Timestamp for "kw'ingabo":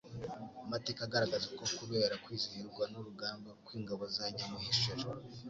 3.65-4.03